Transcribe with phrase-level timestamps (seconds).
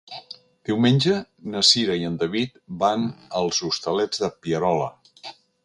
[0.69, 1.17] Diumenge
[1.55, 3.05] na Cira i en David van
[3.43, 4.93] als Hostalets de Pierola.